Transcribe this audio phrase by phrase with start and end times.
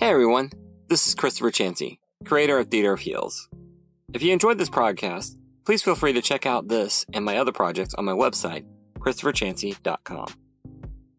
[0.00, 0.50] Hey everyone,
[0.88, 3.48] this is Christopher Chansey, creator of Theater of Heels.
[4.12, 7.52] If you enjoyed this podcast, please feel free to check out this and my other
[7.52, 8.64] projects on my website,
[8.98, 10.26] christopherchansey.com.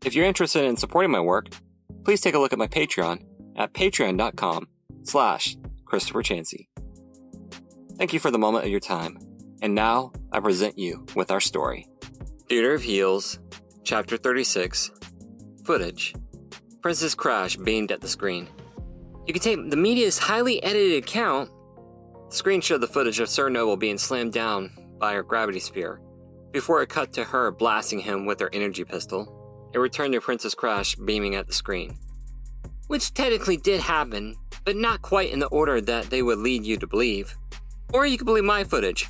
[0.03, 1.47] If you're interested in supporting my work,
[2.03, 3.23] please take a look at my Patreon
[3.55, 4.67] at patreon.com
[5.03, 5.55] slash
[5.85, 6.67] Christopher Chansey.
[7.97, 9.17] Thank you for the moment of your time,
[9.61, 11.87] and now I present you with our story.
[12.49, 13.39] Theater of Heels,
[13.85, 14.91] Chapter 36,
[15.63, 16.13] Footage.
[16.81, 18.49] Princess Crash beamed at the screen.
[19.27, 21.49] You can take the media's highly edited account.
[22.29, 25.99] The screen showed the footage of Sir Noble being slammed down by her gravity spear,
[26.51, 29.71] before it cut to her blasting him with her energy pistol.
[29.73, 31.97] It returned to Princess Crash beaming at the screen.
[32.87, 36.77] Which technically did happen, but not quite in the order that they would lead you
[36.77, 37.35] to believe.
[37.93, 39.09] Or you could believe my footage,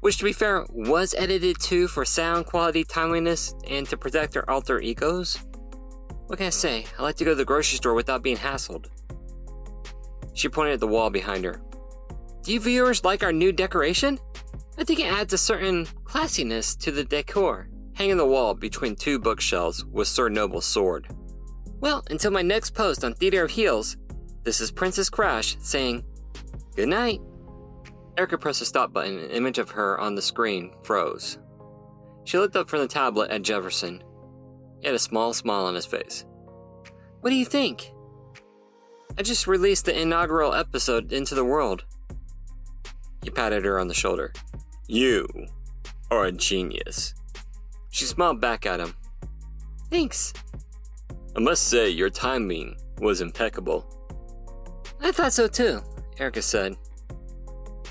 [0.00, 4.48] which to be fair was edited too for sound quality, timeliness, and to protect their
[4.48, 5.38] alter egos.
[6.28, 6.86] What can I say?
[6.96, 8.86] I like to go to the grocery store without being hassled.
[10.38, 11.60] She pointed at the wall behind her.
[12.44, 14.20] Do you viewers like our new decoration?
[14.78, 17.68] I think it adds a certain classiness to the decor.
[17.94, 21.08] Hanging the wall between two bookshelves was Sir Noble's sword.
[21.80, 23.96] Well, until my next post on Theater of Heels,
[24.44, 26.04] this is Princess Crash saying,
[26.76, 27.20] Good night.
[28.16, 31.40] Erica pressed the stop button and an image of her on the screen froze.
[32.22, 34.04] She looked up from the tablet at Jefferson.
[34.78, 36.24] He had a small smile on his face.
[37.22, 37.90] What do you think?
[39.18, 41.84] I just released the inaugural episode into the world.
[43.24, 44.32] He patted her on the shoulder.
[44.86, 45.26] You
[46.08, 47.14] are a genius.
[47.90, 48.94] She smiled back at him.
[49.90, 50.32] Thanks.
[51.36, 53.84] I must say, your timing was impeccable.
[55.00, 55.82] I thought so too,
[56.18, 56.76] Erica said.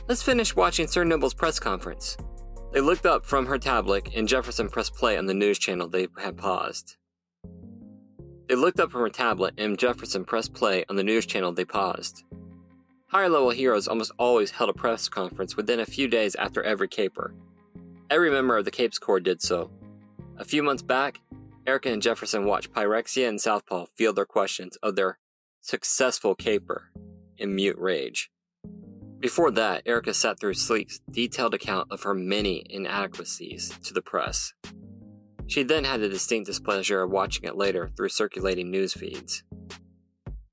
[0.08, 2.16] Let's finish watching Sir Noble's press conference.
[2.72, 6.08] They looked up from her tablet, and Jefferson pressed play on the news channel they
[6.18, 6.96] had paused.
[8.48, 11.66] They looked up from her tablet, and Jefferson pressed play on the news channel they
[11.66, 12.24] paused.
[13.08, 16.88] Higher level heroes almost always held a press conference within a few days after every
[16.88, 17.34] caper.
[18.10, 19.70] Every member of the Capes Corps did so.
[20.38, 21.20] A few months back,
[21.66, 25.20] Erica and Jefferson watched Pyrexia and Southpaw field their questions of their
[25.62, 26.92] successful caper
[27.38, 28.32] in mute rage.
[29.20, 34.54] Before that, Erica sat through Sleek's detailed account of her many inadequacies to the press.
[35.48, 39.44] She then had the distinct displeasure of watching it later through circulating news feeds.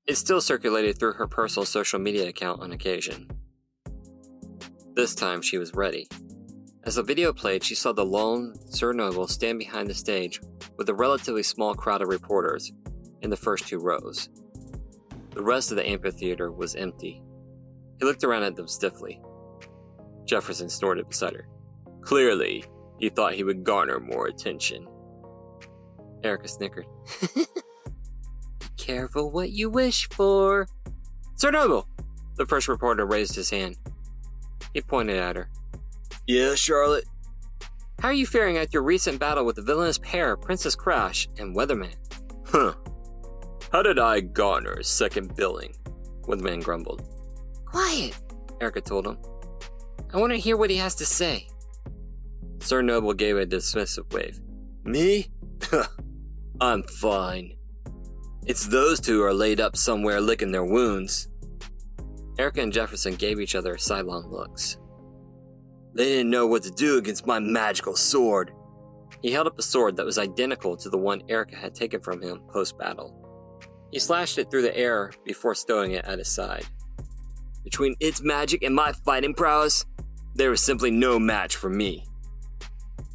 [0.06, 3.28] It still circulated through her personal social media account on occasion.
[4.94, 6.06] This time she was ready.
[6.84, 10.40] As the video played, she saw the lone Sir Noble stand behind the stage
[10.76, 12.72] with a relatively small crowd of reporters
[13.22, 14.28] in the first two rows.
[15.30, 17.22] The rest of the amphitheater was empty.
[17.98, 19.20] He looked around at them stiffly.
[20.26, 21.48] Jefferson snorted beside her.
[22.02, 22.64] Clearly,
[22.98, 24.86] he thought he would garner more attention.
[26.22, 26.86] Erica snickered.
[27.34, 27.46] Be
[28.76, 30.66] careful what you wish for.
[31.36, 31.88] Sir Noble!
[32.36, 33.76] The first reporter raised his hand.
[34.72, 35.50] He pointed at her.
[36.26, 37.04] Yeah, Charlotte?
[38.00, 41.54] How are you faring at your recent battle with the villainous pair, Princess Crash and
[41.54, 41.94] Weatherman?
[42.46, 42.74] Huh.
[43.72, 45.74] How did I garner second billing?
[46.22, 47.02] Weatherman grumbled.
[47.64, 48.16] Quiet,
[48.60, 49.18] Erica told him.
[50.12, 51.48] I want to hear what he has to say.
[52.64, 54.40] Sir Noble gave a dismissive wave.
[54.84, 55.26] Me?
[56.62, 57.56] I'm fine.
[58.46, 61.28] It's those two are laid up somewhere licking their wounds.
[62.38, 64.78] Erica and Jefferson gave each other sidelong looks.
[65.92, 68.50] They didn't know what to do against my magical sword.
[69.20, 72.22] He held up a sword that was identical to the one Erica had taken from
[72.22, 73.14] him post battle.
[73.92, 76.64] He slashed it through the air before stowing it at his side.
[77.62, 79.84] Between its magic and my fighting prowess,
[80.34, 82.06] there was simply no match for me.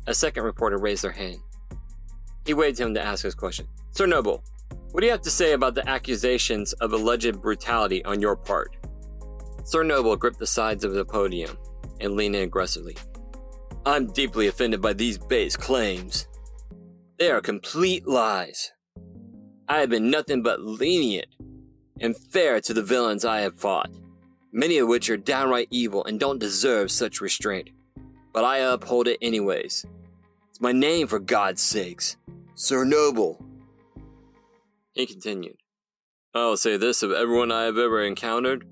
[0.09, 1.37] A second reporter raised their hand.
[2.43, 3.67] He waved him to ask his question.
[3.91, 4.43] Sir Noble,
[4.89, 8.75] what do you have to say about the accusations of alleged brutality on your part?
[9.65, 11.55] Sir Noble gripped the sides of the podium
[12.01, 12.97] and leaned in aggressively.
[13.85, 16.27] I'm deeply offended by these base claims.
[17.19, 18.71] They are complete lies.
[19.67, 21.27] I have been nothing but lenient
[22.01, 23.91] and fair to the villains I have fought,
[24.51, 27.69] many of which are downright evil and don't deserve such restraint.
[28.33, 29.85] But I uphold it anyways.
[30.59, 32.17] It's my name, for God's sakes.
[32.53, 33.41] Sir Noble.
[34.91, 35.56] He continued.
[36.35, 38.65] I'll say this of everyone I have ever encountered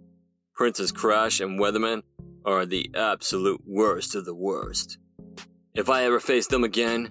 [0.54, 2.02] Princess Crash and Weatherman
[2.44, 4.98] are the absolute worst of the worst.
[5.76, 7.10] If I ever face them again,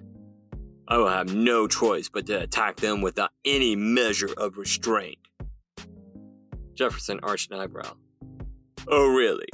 [0.87, 5.17] I will have no choice but to attack them without any measure of restraint.
[6.75, 7.93] Jefferson arched an eyebrow.
[8.87, 9.49] Oh, really?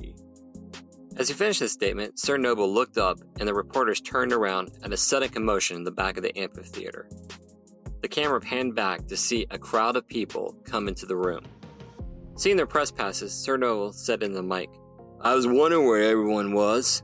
[1.16, 4.94] As he finished his statement, Sir Noble looked up and the reporters turned around at
[4.94, 7.08] a sudden commotion in the back of the amphitheater.
[8.02, 11.44] The camera panned back to see a crowd of people come into the room.
[12.36, 14.70] Seeing their press passes, Sir Noble said in the mic,
[15.22, 17.04] I was wondering where everyone was.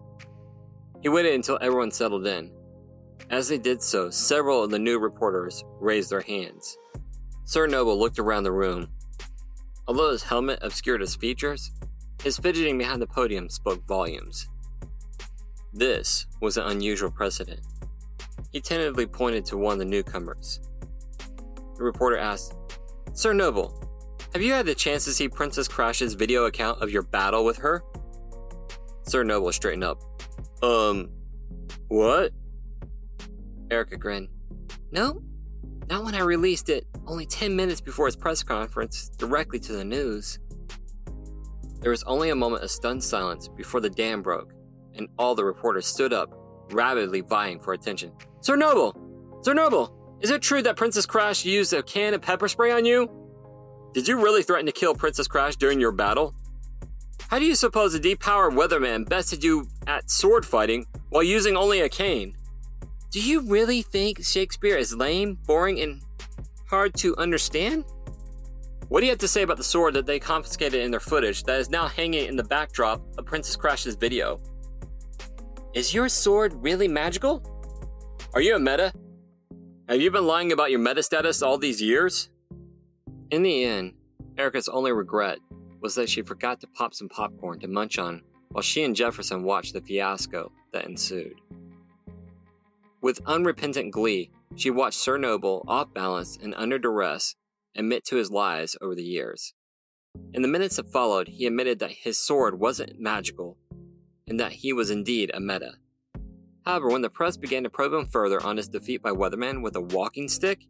[1.02, 2.52] He waited until everyone settled in.
[3.30, 6.78] As they did so, several of the new reporters raised their hands.
[7.46, 8.90] Sir Noble looked around the room.
[9.88, 11.72] Although his helmet obscured his features,
[12.24, 14.48] his fidgeting behind the podium spoke volumes.
[15.74, 17.62] This was an unusual precedent.
[18.52, 20.60] He tentatively pointed to one of the newcomers.
[21.78, 22.56] The reporter asked,
[23.14, 23.84] Sir Noble,
[24.34, 27.58] have you had the chance to see Princess Crash's video account of your battle with
[27.58, 27.84] her?
[29.04, 30.02] Sir Noble straightened up.
[30.64, 31.10] Um,
[31.88, 32.32] what?
[33.72, 34.30] Erica grinned.
[34.92, 35.22] No,
[35.90, 39.84] not when I released it only 10 minutes before his press conference, directly to the
[39.84, 40.40] news.
[41.80, 44.54] There was only a moment of stunned silence before the dam broke,
[44.96, 46.30] and all the reporters stood up,
[46.72, 48.12] rabidly vying for attention.
[48.42, 48.96] Sir Noble!
[49.42, 49.96] Sir Noble!
[50.22, 53.10] Is it true that Princess Crash used a can of pepper spray on you?
[53.94, 56.36] Did you really threaten to kill Princess Crash during your battle?
[57.30, 61.80] How do you suppose a depowered weatherman bested you at sword fighting while using only
[61.82, 62.36] a cane?
[63.12, 66.02] Do you really think Shakespeare is lame, boring, and
[66.70, 67.86] hard to understand?
[68.90, 71.44] What do you have to say about the sword that they confiscated in their footage
[71.44, 74.40] that is now hanging in the backdrop of Princess Crash's video?
[75.76, 77.44] Is your sword really magical?
[78.34, 78.92] Are you a meta?
[79.88, 82.30] Have you been lying about your meta status all these years?
[83.30, 83.94] In the end,
[84.40, 85.38] Erica's only regret
[85.82, 89.44] was that she forgot to pop some popcorn to munch on while she and Jefferson
[89.44, 91.40] watched the fiasco that ensued.
[93.02, 97.36] With unrepentant glee, she watched Sir Noble, off balance and under duress,
[97.80, 99.54] admit to his lies over the years.
[100.34, 103.58] In the minutes that followed, he admitted that his sword wasn't magical
[104.28, 105.74] and that he was indeed a meta.
[106.66, 109.76] However, when the press began to probe him further on his defeat by Weatherman with
[109.76, 110.66] a walking stick,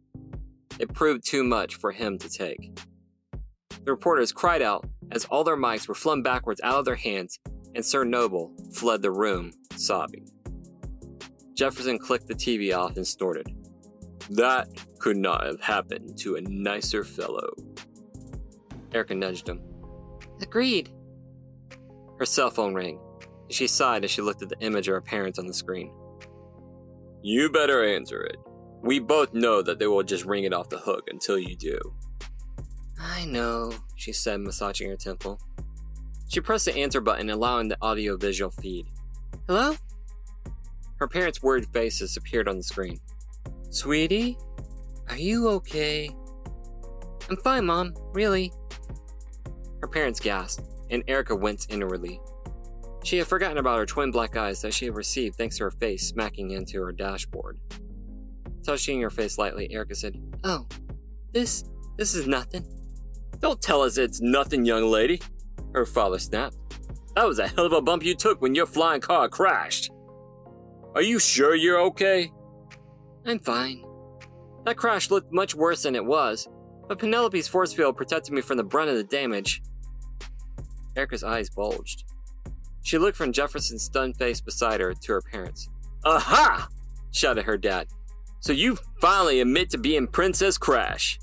[0.78, 2.78] it proved too much for him to take.
[3.84, 7.38] The reporters cried out as all their mics were flung backwards out of their hands,
[7.74, 10.26] and Sir Noble fled the room, sobbing.
[11.54, 13.46] Jefferson clicked the TV off and snorted.
[14.30, 14.68] That
[14.98, 17.50] could not have happened to a nicer fellow.
[18.92, 19.60] Erica nudged him.
[20.40, 20.90] Agreed.
[22.18, 23.00] Her cell phone rang.
[23.50, 25.92] She sighed as she looked at the image of her parents on the screen.
[27.22, 28.36] You better answer it.
[28.82, 31.78] We both know that they will just ring it off the hook until you do.
[32.98, 35.40] I know, she said, massaging her temple.
[36.28, 38.86] She pressed the answer button, allowing the audio visual feed.
[39.48, 39.74] Hello?
[40.96, 43.00] Her parents' worried faces appeared on the screen.
[43.70, 44.36] Sweetie?
[45.08, 46.10] Are you okay?
[47.28, 47.94] I'm fine, Mom.
[48.12, 48.52] Really?
[49.80, 52.20] Her parents gasped, and Erica winced inwardly.
[53.04, 55.70] She had forgotten about her twin black eyes that she had received thanks to her
[55.70, 57.58] face smacking into her dashboard.
[58.64, 60.66] Touching her face lightly, Erica said, Oh,
[61.32, 61.64] this,
[61.96, 62.66] this is nothing.
[63.38, 65.22] Don't tell us it's nothing, young lady,
[65.74, 66.56] her father snapped.
[67.14, 69.90] That was a hell of a bump you took when your flying car crashed.
[70.94, 72.30] Are you sure you're okay?
[73.26, 73.84] I'm fine.
[74.64, 76.48] That crash looked much worse than it was,
[76.88, 79.62] but Penelope's force field protected me from the brunt of the damage.
[80.96, 82.04] Erica's eyes bulged.
[82.82, 85.68] She looked from Jefferson's stunned face beside her to her parents.
[86.04, 86.68] Aha!
[87.12, 87.88] shouted her dad.
[88.40, 91.18] So you finally admit to being Princess Crash.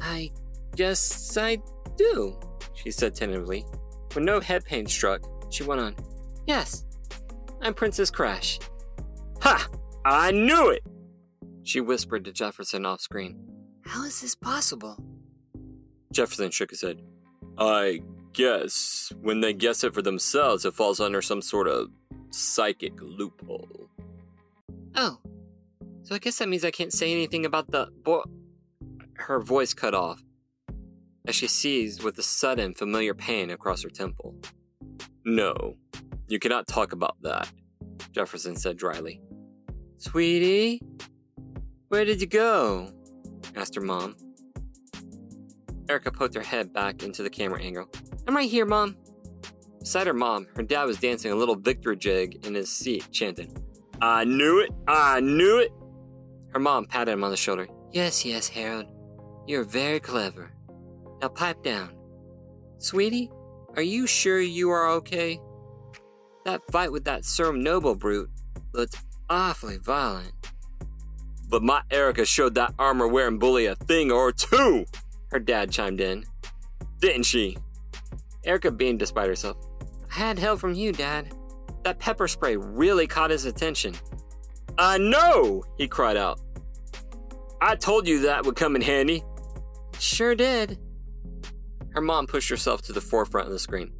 [0.00, 0.30] I
[0.76, 1.58] guess I
[1.96, 2.38] do,
[2.74, 3.64] she said tentatively.
[4.12, 5.94] When no head pain struck, she went on.
[6.46, 6.84] Yes,
[7.62, 8.58] I'm Princess Crash.
[9.42, 9.68] Ha!
[10.04, 10.82] I knew it!
[11.62, 13.38] She whispered to Jefferson off screen.
[13.84, 14.96] How is this possible?
[16.12, 17.02] Jefferson shook his head.
[17.58, 18.00] I
[18.32, 21.88] guess when they guess it for themselves, it falls under some sort of
[22.30, 23.88] psychic loophole.
[24.96, 25.18] Oh,
[26.02, 28.22] so I guess that means I can't say anything about the boy.
[29.14, 30.22] Her voice cut off
[31.26, 34.34] as she seized with a sudden familiar pain across her temple.
[35.24, 35.76] No,
[36.26, 37.50] you cannot talk about that,
[38.12, 39.20] Jefferson said dryly.
[40.00, 40.80] Sweetie,
[41.88, 42.90] where did you go?
[43.54, 44.16] asked her mom.
[45.90, 47.86] Erica poked her head back into the camera angle.
[48.26, 48.96] I'm right here, Mom.
[49.78, 53.54] Beside her mom, her dad was dancing a little victory jig in his seat, chanting,
[54.00, 54.70] I knew it!
[54.88, 55.70] I knew it!
[56.54, 57.68] Her mom patted him on the shoulder.
[57.92, 58.86] Yes, yes, Harold.
[59.46, 60.50] You're very clever.
[61.20, 61.94] Now pipe down.
[62.78, 63.30] Sweetie,
[63.76, 65.38] are you sure you are okay?
[66.46, 68.30] That fight with that Sir Noble brute
[68.72, 68.96] looked
[69.30, 70.32] awfully violent.
[71.48, 74.84] But my Erica showed that armor wearing bully a thing or two,
[75.30, 76.24] her dad chimed in.
[77.00, 77.56] Didn't she?
[78.44, 79.56] Erica beamed despite herself.
[80.10, 81.32] I had help from you, Dad.
[81.84, 83.94] That pepper spray really caught his attention.
[84.78, 86.40] I know, he cried out.
[87.60, 89.22] I told you that would come in handy.
[89.98, 90.78] Sure did.
[91.90, 93.92] Her mom pushed herself to the forefront of the screen.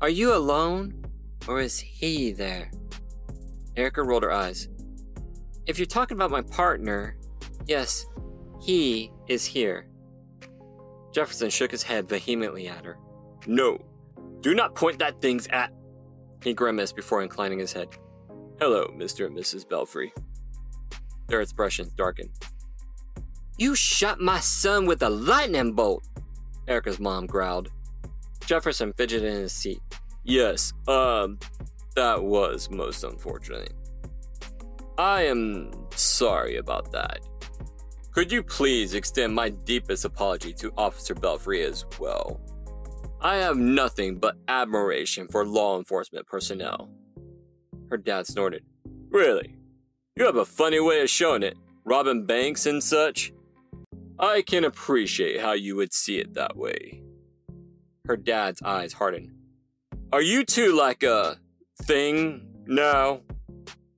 [0.00, 1.04] Are you alone?
[1.46, 2.70] Or is he there?
[3.78, 4.68] Erica rolled her eyes.
[5.66, 7.16] If you're talking about my partner,
[7.66, 8.06] yes,
[8.60, 9.86] he is here.
[11.12, 12.98] Jefferson shook his head vehemently at her.
[13.46, 13.78] No,
[14.40, 15.72] do not point that things at.
[16.42, 17.88] He grimaced before inclining his head.
[18.60, 19.26] Hello, Mr.
[19.26, 19.68] and Mrs.
[19.68, 20.12] Belfry.
[21.28, 22.30] Their expressions darkened.
[23.58, 26.04] You shot my son with a lightning bolt,
[26.66, 27.70] Erica's mom growled.
[28.44, 29.80] Jefferson fidgeted in his seat.
[30.24, 31.38] Yes, um,
[31.98, 33.72] that was most unfortunate.
[34.98, 37.18] I am sorry about that.
[38.12, 42.40] Could you please extend my deepest apology to Officer Belfry as well?
[43.20, 46.88] I have nothing but admiration for law enforcement personnel.
[47.90, 48.62] Her dad snorted.
[49.10, 49.56] Really?
[50.14, 53.32] You have a funny way of showing it, robbing banks and such.
[54.20, 57.02] I can appreciate how you would see it that way.
[58.06, 59.32] Her dad's eyes hardened.
[60.12, 61.38] Are you two like a
[61.82, 63.20] thing now?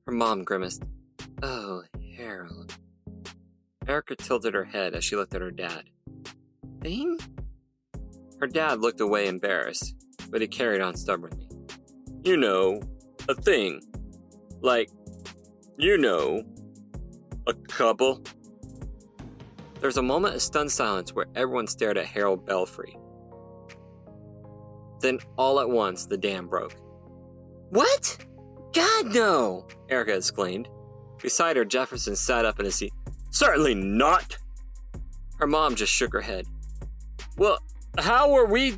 [0.06, 0.82] Her mom grimaced.
[1.42, 1.82] Oh,
[2.16, 2.74] Harold.
[3.86, 5.84] Erica tilted her head as she looked at her dad.
[6.80, 7.18] Thing?
[8.40, 9.94] Her dad looked away embarrassed,
[10.30, 11.48] but he carried on stubbornly.
[12.22, 12.80] You know,
[13.28, 13.80] a thing.
[14.60, 14.90] Like,
[15.76, 16.42] you know,
[17.46, 18.22] a couple.
[19.80, 22.96] There was a moment of stunned silence where everyone stared at Harold Belfry.
[25.00, 26.76] Then, all at once, the dam broke.
[27.70, 28.18] What?
[28.72, 29.66] God, no!
[29.88, 30.68] Erica exclaimed.
[31.22, 32.92] Beside her, Jefferson sat up in his seat.
[33.30, 34.36] Certainly not!
[35.38, 36.46] Her mom just shook her head.
[37.36, 37.58] Well,
[37.98, 38.76] how are we.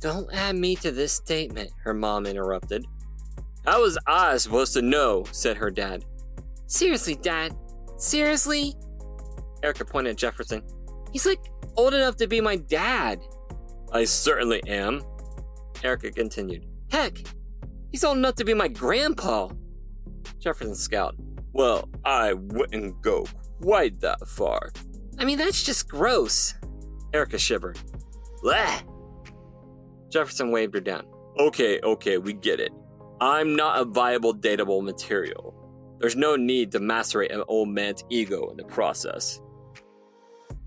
[0.00, 2.84] Don't add me to this statement, her mom interrupted.
[3.64, 5.24] How was I supposed to know?
[5.32, 6.04] said her dad.
[6.66, 7.56] Seriously, Dad?
[7.96, 8.74] Seriously?
[9.62, 10.62] Erica pointed at Jefferson.
[11.12, 11.40] He's like
[11.76, 13.20] old enough to be my dad.
[13.92, 15.02] I certainly am.
[15.82, 16.66] Erica continued.
[16.90, 17.18] Heck,
[17.96, 19.48] he's old enough to be my grandpa.
[20.38, 21.16] Jefferson scowled.
[21.54, 23.24] Well, I wouldn't go
[23.62, 24.70] quite that far.
[25.18, 26.52] I mean, that's just gross.
[27.14, 27.78] Erica shivered.
[28.42, 28.82] Blah!
[30.10, 31.06] Jefferson waved her down.
[31.38, 32.70] Okay, okay, we get it.
[33.18, 35.54] I'm not a viable dateable material.
[35.98, 39.40] There's no need to macerate an old man's ego in the process.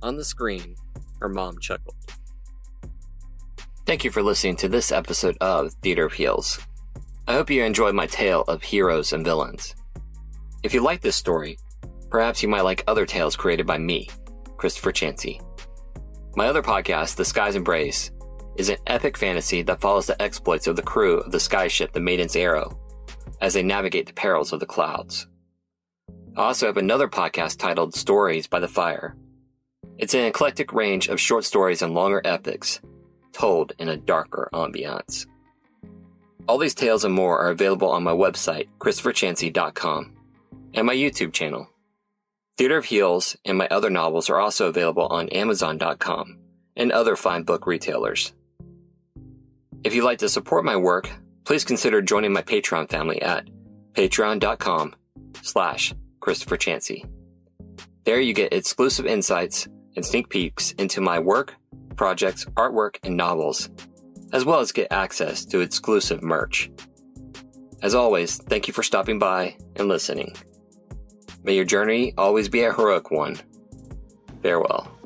[0.01, 0.73] On the screen,
[1.21, 1.95] her mom chuckled.
[3.85, 6.59] Thank you for listening to this episode of Theater Heels.
[7.29, 9.75] I hope you enjoyed my tale of heroes and villains.
[10.63, 11.59] If you like this story,
[12.09, 14.09] perhaps you might like other tales created by me,
[14.57, 15.39] Christopher Chansey.
[16.35, 18.09] My other podcast, The Skies Embrace,
[18.57, 21.99] is an epic fantasy that follows the exploits of the crew of the skyship the
[21.99, 22.79] Maiden's Arrow
[23.41, 25.27] as they navigate the perils of the clouds.
[26.35, 29.15] I also have another podcast titled Stories by the Fire.
[29.99, 32.81] It's an eclectic range of short stories and longer epics
[33.33, 35.27] told in a darker ambiance.
[36.49, 40.17] All these tales and more are available on my website, ChristopherChansey.com,
[40.73, 41.69] and my YouTube channel.
[42.57, 46.39] Theater of Heels and my other novels are also available on Amazon.com
[46.75, 48.33] and other fine book retailers.
[49.83, 51.11] If you'd like to support my work,
[51.45, 53.47] please consider joining my Patreon family at
[53.93, 54.95] patreon.com
[55.43, 57.07] slash Christopher Chansey.
[58.05, 61.53] There you get exclusive insights and sneak peeks into my work,
[61.95, 63.69] projects, artwork, and novels,
[64.33, 66.69] as well as get access to exclusive merch.
[67.81, 70.35] As always, thank you for stopping by and listening.
[71.43, 73.39] May your journey always be a heroic one.
[74.41, 74.98] Farewell.